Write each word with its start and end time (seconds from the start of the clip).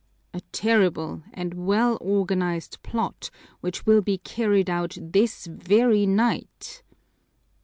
"A 0.33 0.41
terrible 0.51 1.21
and 1.31 1.53
well 1.67 1.99
organized 2.01 2.81
plot, 2.81 3.29
which 3.59 3.85
will 3.85 4.01
be 4.01 4.17
carried 4.17 4.67
out 4.67 4.97
this 4.99 5.45
very 5.45 6.07
night." 6.07 6.81